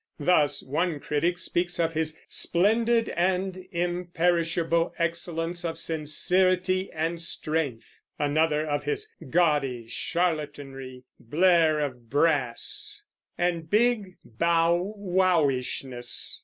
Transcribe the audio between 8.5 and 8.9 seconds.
of